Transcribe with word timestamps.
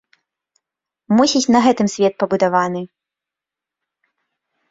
Мусіць, 1.17 1.51
на 1.55 1.59
гэтым 1.65 1.87
свет 1.95 2.13
пабудаваны. 2.23 2.81